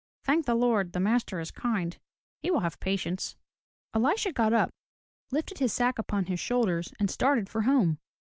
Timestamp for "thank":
0.23-0.47